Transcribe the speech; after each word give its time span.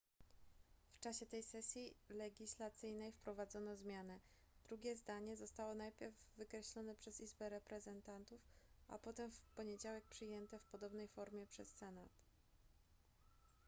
w 0.95 0.99
czasie 0.99 1.25
tej 1.25 1.43
sesji 1.43 1.93
legislacyjnej 2.09 3.11
wprowadzono 3.11 3.75
zmianę 3.75 4.19
drugie 4.69 4.95
zdanie 4.95 5.37
zostało 5.37 5.73
najpierw 5.75 6.15
wykreślone 6.37 6.95
przez 6.95 7.21
izbę 7.21 7.49
reprezentantów 7.49 8.41
a 8.87 8.99
potem 8.99 9.31
w 9.31 9.39
poniedziałek 9.39 10.03
przyjęte 10.07 10.59
w 10.59 10.65
podobnej 10.65 11.07
formie 11.07 11.47
przez 11.47 11.69
senat 11.69 12.09